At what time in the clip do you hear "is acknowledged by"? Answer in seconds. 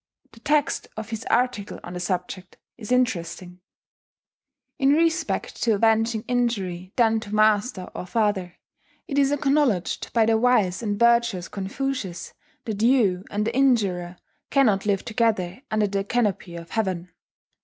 9.19-10.25